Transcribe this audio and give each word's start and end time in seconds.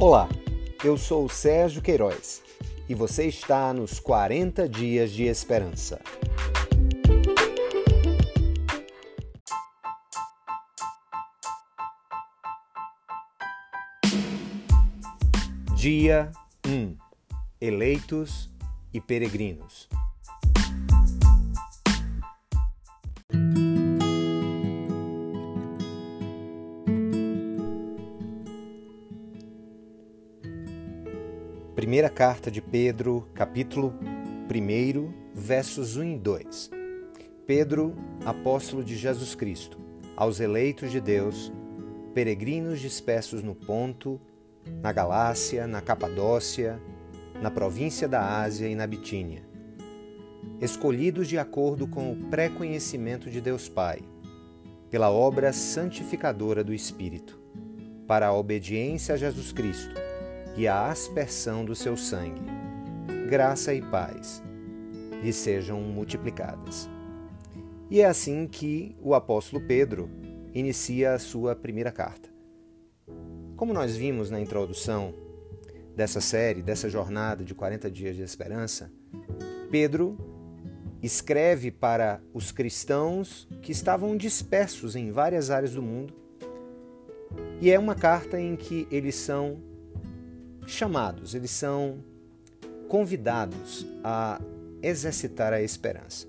Olá, 0.00 0.28
eu 0.82 0.98
sou 0.98 1.24
o 1.24 1.28
Sérgio 1.28 1.80
Queiroz 1.80 2.42
e 2.88 2.94
você 2.94 3.26
está 3.26 3.72
nos 3.72 4.00
40 4.00 4.68
Dias 4.68 5.12
de 5.12 5.22
Esperança. 5.22 6.00
Dia 15.76 16.32
1 16.66 16.96
Eleitos 17.60 18.50
e 18.92 19.00
Peregrinos. 19.00 19.88
Primeira 31.74 32.08
carta 32.08 32.52
de 32.52 32.62
Pedro, 32.62 33.28
capítulo 33.34 33.92
1, 34.48 35.12
versos 35.34 35.96
1 35.96 36.04
e 36.04 36.18
2. 36.18 36.70
Pedro, 37.48 37.96
apóstolo 38.24 38.84
de 38.84 38.96
Jesus 38.96 39.34
Cristo, 39.34 39.76
aos 40.14 40.38
eleitos 40.38 40.92
de 40.92 41.00
Deus, 41.00 41.52
peregrinos 42.14 42.78
dispersos 42.78 43.42
no 43.42 43.56
Ponto, 43.56 44.20
na 44.80 44.92
Galácia, 44.92 45.66
na 45.66 45.80
Capadócia, 45.80 46.80
na 47.42 47.50
província 47.50 48.06
da 48.06 48.40
Ásia 48.40 48.68
e 48.68 48.76
na 48.76 48.86
Bitínia, 48.86 49.42
escolhidos 50.60 51.26
de 51.26 51.40
acordo 51.40 51.88
com 51.88 52.12
o 52.12 52.16
pré-conhecimento 52.30 53.28
de 53.28 53.40
Deus 53.40 53.68
Pai, 53.68 53.98
pela 54.92 55.10
obra 55.10 55.52
santificadora 55.52 56.62
do 56.62 56.72
Espírito, 56.72 57.36
para 58.06 58.28
a 58.28 58.32
obediência 58.32 59.16
a 59.16 59.18
Jesus 59.18 59.50
Cristo 59.50 60.04
e 60.56 60.68
a 60.68 60.88
aspersão 60.88 61.64
do 61.64 61.74
seu 61.74 61.96
sangue. 61.96 62.42
Graça 63.28 63.74
e 63.74 63.82
paz 63.82 64.42
lhe 65.22 65.32
sejam 65.32 65.80
multiplicadas. 65.80 66.88
E 67.90 68.00
é 68.00 68.06
assim 68.06 68.46
que 68.46 68.96
o 69.02 69.14
apóstolo 69.14 69.64
Pedro 69.66 70.10
inicia 70.54 71.14
a 71.14 71.18
sua 71.18 71.56
primeira 71.56 71.90
carta. 71.90 72.28
Como 73.56 73.72
nós 73.72 73.96
vimos 73.96 74.30
na 74.30 74.40
introdução 74.40 75.14
dessa 75.96 76.20
série, 76.20 76.62
dessa 76.62 76.88
jornada 76.88 77.44
de 77.44 77.54
40 77.54 77.90
dias 77.90 78.16
de 78.16 78.22
esperança, 78.22 78.90
Pedro 79.70 80.16
escreve 81.02 81.70
para 81.70 82.20
os 82.32 82.50
cristãos 82.50 83.48
que 83.60 83.72
estavam 83.72 84.16
dispersos 84.16 84.96
em 84.96 85.10
várias 85.10 85.50
áreas 85.50 85.74
do 85.74 85.82
mundo. 85.82 86.14
E 87.60 87.70
é 87.70 87.78
uma 87.78 87.94
carta 87.94 88.40
em 88.40 88.56
que 88.56 88.86
eles 88.90 89.14
são 89.14 89.60
chamados, 90.66 91.34
eles 91.34 91.50
são 91.50 91.98
convidados 92.88 93.86
a 94.02 94.40
exercitar 94.82 95.52
a 95.52 95.62
esperança. 95.62 96.26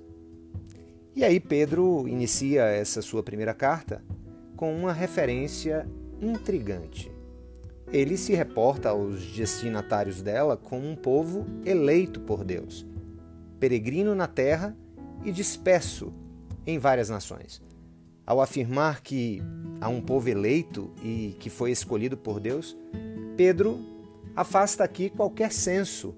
E 1.15 1.23
aí 1.23 1.39
Pedro 1.39 2.07
inicia 2.07 2.63
essa 2.63 3.01
sua 3.01 3.23
primeira 3.23 3.53
carta 3.53 4.03
com 4.55 4.75
uma 4.75 4.91
referência 4.91 5.87
intrigante. 6.21 7.11
Ele 7.91 8.17
se 8.17 8.33
reporta 8.33 8.89
aos 8.89 9.25
destinatários 9.31 10.21
dela 10.21 10.57
como 10.57 10.89
um 10.89 10.95
povo 10.95 11.45
eleito 11.65 12.19
por 12.19 12.43
Deus, 12.43 12.85
peregrino 13.59 14.15
na 14.15 14.27
terra 14.27 14.75
e 15.23 15.31
disperso 15.31 16.11
em 16.65 16.79
várias 16.79 17.09
nações. 17.09 17.61
Ao 18.25 18.41
afirmar 18.41 19.01
que 19.01 19.41
há 19.79 19.87
um 19.87 20.01
povo 20.01 20.27
eleito 20.29 20.91
e 21.03 21.35
que 21.39 21.49
foi 21.49 21.71
escolhido 21.71 22.17
por 22.17 22.39
Deus, 22.39 22.75
Pedro 23.37 23.94
afasta 24.35 24.83
aqui 24.83 25.09
qualquer 25.09 25.51
senso 25.51 26.15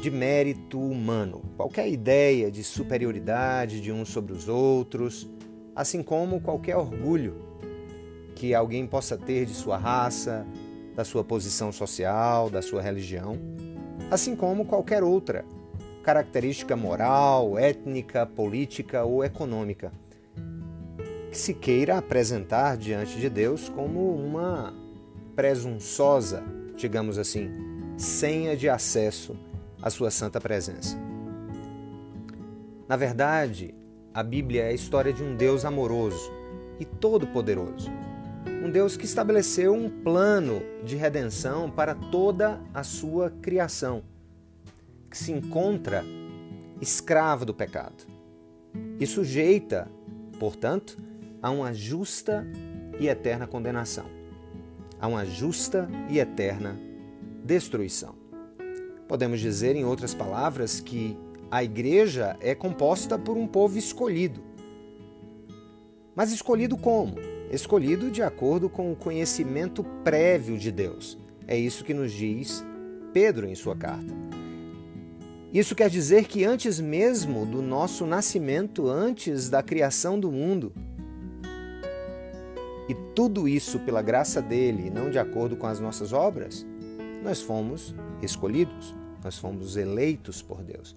de 0.00 0.10
mérito 0.10 0.80
humano, 0.80 1.42
qualquer 1.56 1.88
ideia 1.88 2.50
de 2.50 2.64
superioridade 2.64 3.80
de 3.80 3.92
uns 3.92 4.08
sobre 4.08 4.32
os 4.32 4.48
outros, 4.48 5.28
assim 5.76 6.02
como 6.02 6.40
qualquer 6.40 6.76
orgulho 6.76 7.36
que 8.34 8.54
alguém 8.54 8.86
possa 8.86 9.16
ter 9.16 9.44
de 9.46 9.52
sua 9.52 9.76
raça, 9.76 10.46
da 10.96 11.04
sua 11.04 11.22
posição 11.22 11.70
social, 11.70 12.50
da 12.50 12.62
sua 12.62 12.82
religião, 12.82 13.38
assim 14.10 14.34
como 14.34 14.64
qualquer 14.64 15.02
outra 15.02 15.44
característica 16.02 16.74
moral, 16.74 17.56
étnica, 17.58 18.26
política 18.26 19.04
ou 19.04 19.22
econômica 19.22 19.92
que 21.30 21.38
se 21.38 21.54
queira 21.54 21.96
apresentar 21.96 22.76
diante 22.76 23.18
de 23.18 23.30
Deus 23.30 23.68
como 23.68 24.14
uma 24.14 24.74
presunçosa 25.34 26.42
digamos 26.76 27.18
assim, 27.18 27.50
senha 27.96 28.56
de 28.56 28.68
acesso 28.68 29.36
à 29.80 29.90
sua 29.90 30.10
santa 30.10 30.40
presença. 30.40 30.96
Na 32.88 32.96
verdade, 32.96 33.74
a 34.12 34.22
Bíblia 34.22 34.64
é 34.64 34.68
a 34.68 34.72
história 34.72 35.12
de 35.12 35.22
um 35.22 35.36
Deus 35.36 35.64
amoroso 35.64 36.30
e 36.78 36.84
todo-poderoso. 36.84 37.90
Um 38.64 38.70
Deus 38.70 38.96
que 38.96 39.04
estabeleceu 39.04 39.72
um 39.72 39.88
plano 39.88 40.62
de 40.84 40.96
redenção 40.96 41.70
para 41.70 41.94
toda 41.94 42.60
a 42.74 42.82
sua 42.82 43.30
criação, 43.30 44.02
que 45.10 45.16
se 45.16 45.32
encontra 45.32 46.04
escrava 46.80 47.44
do 47.44 47.54
pecado 47.54 48.04
e 48.98 49.06
sujeita, 49.06 49.88
portanto, 50.38 50.98
a 51.40 51.50
uma 51.50 51.72
justa 51.72 52.44
e 52.98 53.08
eterna 53.08 53.46
condenação 53.46 54.21
a 55.02 55.08
uma 55.08 55.26
justa 55.26 55.90
e 56.08 56.20
eterna 56.20 56.78
destruição. 57.44 58.14
Podemos 59.08 59.40
dizer, 59.40 59.74
em 59.74 59.84
outras 59.84 60.14
palavras, 60.14 60.78
que 60.78 61.18
a 61.50 61.64
igreja 61.64 62.36
é 62.40 62.54
composta 62.54 63.18
por 63.18 63.36
um 63.36 63.48
povo 63.48 63.76
escolhido. 63.76 64.40
Mas 66.14 66.30
escolhido 66.30 66.76
como? 66.76 67.16
Escolhido 67.50 68.12
de 68.12 68.22
acordo 68.22 68.70
com 68.70 68.92
o 68.92 68.96
conhecimento 68.96 69.82
prévio 70.04 70.56
de 70.56 70.70
Deus. 70.70 71.18
É 71.48 71.58
isso 71.58 71.84
que 71.84 71.92
nos 71.92 72.12
diz 72.12 72.64
Pedro 73.12 73.48
em 73.48 73.56
sua 73.56 73.74
carta. 73.74 74.14
Isso 75.52 75.74
quer 75.74 75.90
dizer 75.90 76.26
que 76.26 76.44
antes 76.44 76.78
mesmo 76.78 77.44
do 77.44 77.60
nosso 77.60 78.06
nascimento, 78.06 78.88
antes 78.88 79.50
da 79.50 79.62
criação 79.62 80.18
do 80.18 80.30
mundo, 80.30 80.72
e 82.88 82.94
tudo 83.14 83.48
isso 83.48 83.78
pela 83.80 84.02
graça 84.02 84.42
dele, 84.42 84.88
e 84.88 84.90
não 84.90 85.10
de 85.10 85.18
acordo 85.18 85.56
com 85.56 85.66
as 85.66 85.80
nossas 85.80 86.12
obras, 86.12 86.66
nós 87.22 87.40
fomos 87.40 87.94
escolhidos, 88.20 88.94
nós 89.22 89.38
fomos 89.38 89.76
eleitos 89.76 90.42
por 90.42 90.62
Deus. 90.62 90.96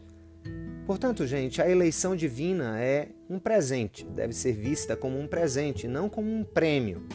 Portanto, 0.85 1.25
gente, 1.25 1.61
a 1.61 1.69
eleição 1.69 2.15
divina 2.15 2.79
é 2.79 3.09
um 3.29 3.39
presente, 3.39 4.05
deve 4.05 4.33
ser 4.33 4.53
vista 4.53 4.95
como 4.95 5.19
um 5.19 5.27
presente, 5.27 5.87
não 5.87 6.07
como 6.07 6.31
um 6.31 6.43
prêmio. 6.43 7.07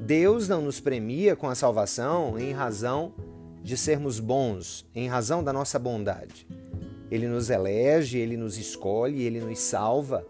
Deus 0.00 0.48
não 0.48 0.60
nos 0.60 0.80
premia 0.80 1.34
com 1.34 1.48
a 1.48 1.54
salvação 1.54 2.38
em 2.38 2.52
razão 2.52 3.14
de 3.62 3.76
sermos 3.76 4.20
bons, 4.20 4.86
em 4.94 5.08
razão 5.08 5.42
da 5.42 5.52
nossa 5.52 5.78
bondade. 5.78 6.46
Ele 7.10 7.26
nos 7.26 7.50
elege, 7.50 8.18
ele 8.18 8.36
nos 8.36 8.58
escolhe, 8.58 9.22
ele 9.22 9.40
nos 9.40 9.58
salva 9.58 10.26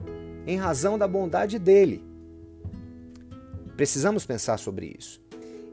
em 0.47 0.57
razão 0.57 0.97
da 0.97 1.09
bondade 1.09 1.59
dele. 1.59 2.03
Precisamos 3.77 4.25
pensar 4.25 4.59
sobre 4.59 4.97
isso. 4.99 5.21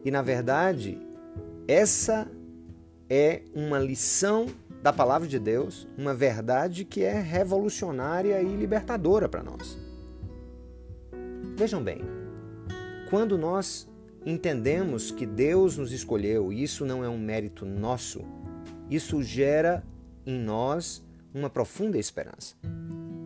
E 0.04 0.10
na 0.10 0.22
verdade, 0.22 1.00
essa 1.68 2.28
é 3.10 3.42
uma 3.54 3.78
lição 3.78 4.48
da 4.82 4.92
palavra 4.92 5.28
de 5.28 5.38
Deus, 5.38 5.88
uma 5.98 6.14
verdade 6.14 6.84
que 6.84 7.04
é 7.04 7.20
revolucionária 7.20 8.42
e 8.42 8.56
libertadora 8.56 9.30
para 9.30 9.44
nós. 9.44 9.78
Vejam 11.56 11.84
bem, 11.84 12.02
quando 13.10 13.38
nós 13.38 13.88
entendemos 14.26 15.12
que 15.12 15.26
Deus 15.26 15.78
nos 15.78 15.92
escolheu 15.92 16.52
e 16.52 16.64
isso 16.64 16.86
não 16.86 17.04
é 17.04 17.10
um 17.10 17.20
mérito 17.20 17.66
nosso, 17.66 18.22
isso 18.90 19.22
gera 19.22 19.84
em 20.26 20.40
nós 20.40 21.06
uma 21.34 21.50
profunda 21.50 21.98
esperança. 21.98 22.56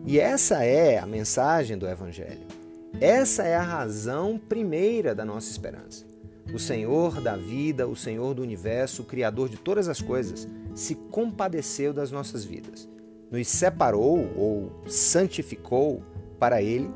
E 0.04 0.20
essa 0.20 0.62
é 0.64 0.98
a 0.98 1.06
mensagem 1.06 1.78
do 1.78 1.88
Evangelho. 1.88 2.65
Essa 3.00 3.42
é 3.42 3.54
a 3.54 3.62
razão 3.62 4.38
primeira 4.38 5.14
da 5.14 5.22
nossa 5.22 5.50
esperança. 5.50 6.06
O 6.54 6.58
Senhor 6.58 7.20
da 7.20 7.36
vida, 7.36 7.86
o 7.86 7.94
Senhor 7.94 8.32
do 8.32 8.40
universo, 8.40 9.02
o 9.02 9.04
Criador 9.04 9.50
de 9.50 9.58
todas 9.58 9.86
as 9.86 10.00
coisas, 10.00 10.48
se 10.74 10.94
compadeceu 10.94 11.92
das 11.92 12.10
nossas 12.10 12.42
vidas, 12.42 12.88
nos 13.30 13.48
separou 13.48 14.32
ou 14.34 14.82
santificou 14.86 16.02
para 16.38 16.62
Ele 16.62 16.88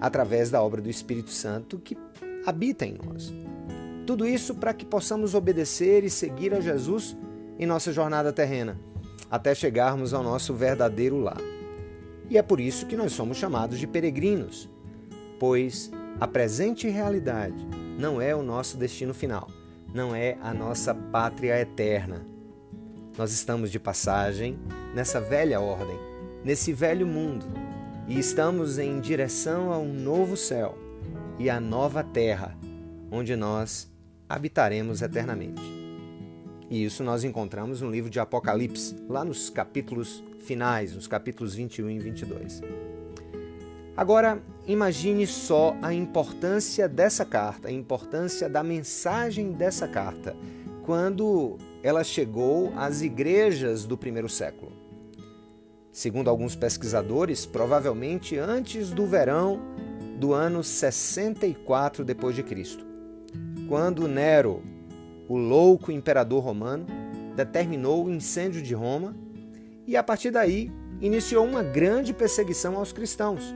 através 0.00 0.48
da 0.48 0.62
obra 0.62 0.80
do 0.80 0.88
Espírito 0.88 1.30
Santo 1.30 1.76
que 1.78 1.98
habita 2.46 2.86
em 2.86 2.96
nós. 3.04 3.32
Tudo 4.06 4.26
isso 4.26 4.54
para 4.54 4.72
que 4.72 4.84
possamos 4.84 5.34
obedecer 5.34 6.04
e 6.04 6.10
seguir 6.10 6.54
a 6.54 6.60
Jesus 6.60 7.16
em 7.58 7.66
nossa 7.66 7.92
jornada 7.92 8.32
terrena, 8.32 8.78
até 9.28 9.56
chegarmos 9.56 10.14
ao 10.14 10.22
nosso 10.22 10.54
verdadeiro 10.54 11.18
lar. 11.18 11.40
E 12.30 12.38
é 12.38 12.42
por 12.42 12.60
isso 12.60 12.86
que 12.86 12.96
nós 12.96 13.12
somos 13.12 13.36
chamados 13.36 13.78
de 13.78 13.88
peregrinos 13.88 14.70
pois 15.42 15.90
a 16.20 16.28
presente 16.28 16.88
realidade 16.88 17.66
não 17.98 18.22
é 18.22 18.32
o 18.32 18.44
nosso 18.44 18.76
destino 18.76 19.12
final, 19.12 19.50
não 19.92 20.14
é 20.14 20.38
a 20.40 20.54
nossa 20.54 20.94
pátria 20.94 21.60
eterna. 21.60 22.24
Nós 23.18 23.32
estamos 23.32 23.68
de 23.68 23.80
passagem 23.80 24.56
nessa 24.94 25.20
velha 25.20 25.60
ordem, 25.60 25.98
nesse 26.44 26.72
velho 26.72 27.08
mundo, 27.08 27.44
e 28.06 28.20
estamos 28.20 28.78
em 28.78 29.00
direção 29.00 29.72
a 29.72 29.78
um 29.78 29.92
novo 29.92 30.36
céu 30.36 30.78
e 31.40 31.50
a 31.50 31.58
nova 31.58 32.04
terra, 32.04 32.56
onde 33.10 33.34
nós 33.34 33.90
habitaremos 34.28 35.02
eternamente. 35.02 35.60
E 36.70 36.84
isso 36.84 37.02
nós 37.02 37.24
encontramos 37.24 37.80
no 37.80 37.90
livro 37.90 38.08
de 38.08 38.20
Apocalipse, 38.20 38.94
lá 39.08 39.24
nos 39.24 39.50
capítulos 39.50 40.22
finais, 40.38 40.94
nos 40.94 41.08
capítulos 41.08 41.52
21 41.52 41.90
e 41.90 41.98
22. 41.98 42.62
Agora, 43.94 44.42
imagine 44.66 45.26
só 45.26 45.76
a 45.82 45.92
importância 45.92 46.88
dessa 46.88 47.26
carta, 47.26 47.68
a 47.68 47.72
importância 47.72 48.48
da 48.48 48.62
mensagem 48.62 49.52
dessa 49.52 49.86
carta, 49.86 50.34
quando 50.82 51.58
ela 51.82 52.02
chegou 52.02 52.72
às 52.74 53.02
igrejas 53.02 53.84
do 53.84 53.96
primeiro 53.98 54.30
século. 54.30 54.72
Segundo 55.92 56.30
alguns 56.30 56.56
pesquisadores, 56.56 57.44
provavelmente 57.44 58.38
antes 58.38 58.90
do 58.90 59.06
verão 59.06 59.60
do 60.18 60.32
ano 60.32 60.64
64 60.64 62.02
depois 62.02 62.34
de 62.34 62.42
Cristo, 62.42 62.86
quando 63.68 64.08
Nero, 64.08 64.62
o 65.28 65.36
louco 65.36 65.92
imperador 65.92 66.42
romano, 66.42 66.86
determinou 67.36 68.06
o 68.06 68.10
incêndio 68.10 68.62
de 68.62 68.72
Roma 68.72 69.14
e 69.86 69.98
a 69.98 70.02
partir 70.02 70.30
daí 70.30 70.72
iniciou 70.98 71.44
uma 71.44 71.62
grande 71.62 72.14
perseguição 72.14 72.76
aos 72.76 72.92
cristãos 72.92 73.54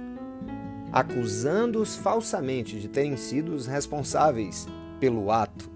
acusando-os 0.93 1.97
falsamente 1.97 2.79
de 2.79 2.89
terem 2.89 3.17
sido 3.17 3.55
os 3.55 3.67
responsáveis 3.67 4.67
pelo 5.01 5.31
ato, 5.31 5.71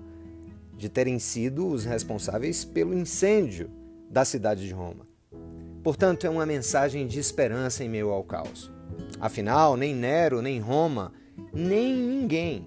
de 0.77 0.89
terem 0.89 1.19
sido 1.19 1.67
os 1.67 1.85
responsáveis 1.85 2.65
pelo 2.65 2.95
incêndio 2.95 3.71
da 4.09 4.25
cidade 4.25 4.67
de 4.67 4.73
Roma. 4.73 5.07
Portanto, 5.83 6.27
é 6.27 6.31
uma 6.31 6.47
mensagem 6.47 7.07
de 7.07 7.19
esperança 7.19 7.85
em 7.85 7.89
meio 7.89 8.11
ao 8.11 8.23
caos. 8.23 8.71
Afinal, 9.21 9.77
nem 9.77 9.95
Nero, 9.95 10.43
nem 10.43 10.59
Roma, 10.59 11.12
nem 11.53 11.95
ninguém 11.95 12.67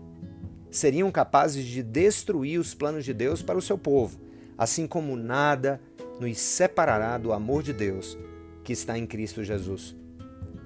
seriam 0.70 1.12
capazes 1.12 1.66
de 1.66 1.84
destruir 1.84 2.60
os 2.60 2.74
planos 2.74 3.06
de 3.06 3.14
Deus 3.14 3.42
para 3.44 3.58
o 3.58 3.62
seu 3.62 3.78
povo, 3.78 4.20
assim 4.58 4.88
como 4.88 5.16
nada 5.16 5.80
nos 6.20 6.40
separará 6.40 7.18
do 7.18 7.32
amor 7.32 7.62
de 7.62 7.74
Deus 7.74 8.18
que 8.64 8.74
está 8.74 8.98
em 8.98 9.06
Cristo 9.06 9.44
Jesus 9.44 9.96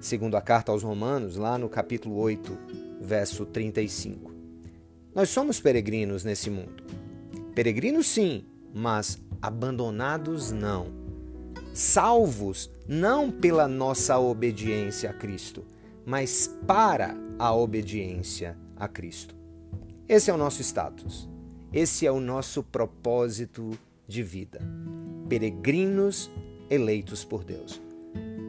segundo 0.00 0.36
a 0.36 0.40
carta 0.40 0.72
aos 0.72 0.82
Romanos, 0.82 1.36
lá 1.36 1.58
no 1.58 1.68
capítulo 1.68 2.16
8, 2.16 2.58
verso 3.00 3.44
35. 3.46 4.32
Nós 5.14 5.30
somos 5.30 5.60
peregrinos 5.60 6.24
nesse 6.24 6.50
mundo. 6.50 6.84
Peregrinos 7.54 8.06
sim, 8.06 8.44
mas 8.72 9.18
abandonados 9.42 10.52
não. 10.52 10.92
Salvos 11.72 12.70
não 12.86 13.30
pela 13.30 13.66
nossa 13.66 14.18
obediência 14.18 15.10
a 15.10 15.12
Cristo, 15.12 15.64
mas 16.06 16.48
para 16.66 17.16
a 17.38 17.54
obediência 17.54 18.56
a 18.76 18.88
Cristo. 18.88 19.34
Esse 20.08 20.30
é 20.30 20.34
o 20.34 20.38
nosso 20.38 20.62
status. 20.62 21.28
Esse 21.72 22.06
é 22.06 22.10
o 22.10 22.20
nosso 22.20 22.62
propósito 22.62 23.78
de 24.06 24.22
vida. 24.22 24.60
Peregrinos 25.28 26.30
eleitos 26.70 27.24
por 27.24 27.44
Deus. 27.44 27.80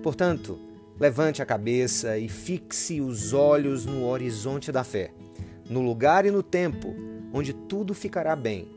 Portanto, 0.02 0.69
Levante 1.00 1.42
a 1.42 1.46
cabeça 1.46 2.18
e 2.18 2.28
fixe 2.28 3.00
os 3.00 3.32
olhos 3.32 3.86
no 3.86 4.06
horizonte 4.06 4.70
da 4.70 4.84
fé, 4.84 5.12
no 5.70 5.82
lugar 5.82 6.26
e 6.26 6.32
no 6.32 6.44
tempo 6.44 6.94
onde 7.32 7.54
tudo 7.54 7.94
ficará 7.94 8.36
bem, 8.36 8.68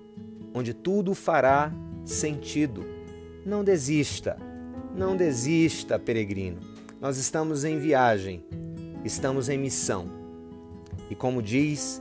onde 0.54 0.72
tudo 0.72 1.14
fará 1.14 1.72
sentido. 2.04 2.84
Não 3.44 3.64
desista, 3.64 4.36
não 4.94 5.16
desista, 5.16 5.98
peregrino. 5.98 6.60
Nós 7.00 7.16
estamos 7.16 7.64
em 7.64 7.78
viagem, 7.78 8.44
estamos 9.04 9.48
em 9.48 9.58
missão. 9.58 10.06
E 11.10 11.16
como 11.16 11.42
diz 11.42 12.00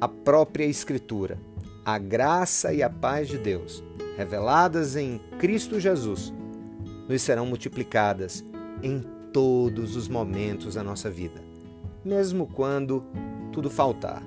a 0.00 0.06
própria 0.06 0.64
Escritura, 0.64 1.38
a 1.84 1.98
graça 1.98 2.72
e 2.72 2.84
a 2.84 2.88
paz 2.88 3.26
de 3.26 3.38
Deus, 3.38 3.82
reveladas 4.16 4.94
em 4.94 5.18
Cristo 5.38 5.80
Jesus, 5.80 6.32
nos 7.08 7.20
serão 7.20 7.46
multiplicadas 7.46 8.44
em 8.82 9.13
todos 9.34 9.96
os 9.96 10.06
momentos 10.06 10.76
da 10.76 10.84
nossa 10.84 11.10
vida, 11.10 11.42
mesmo 12.04 12.46
quando 12.46 13.04
tudo 13.50 13.68
faltar, 13.68 14.22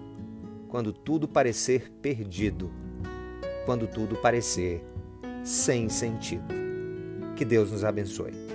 quando 0.68 0.92
tudo 0.92 1.30
parecer 1.30 1.90
perdido, 2.02 2.70
quando 3.66 3.88
tudo 3.88 4.18
parecer 4.18 4.84
sem 5.46 5.88
sentido. 5.88 6.54
Que 7.38 7.46
Deus 7.46 7.72
nos 7.72 7.86
abençoe. 7.86 8.47